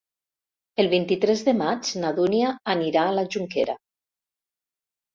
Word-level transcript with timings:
El 0.83 0.89
vint-i-tres 0.93 1.43
de 1.51 1.55
maig 1.59 1.93
na 2.05 2.13
Dúnia 2.21 2.57
anirà 2.77 3.07
a 3.07 3.15
la 3.21 3.29
Jonquera. 3.39 3.81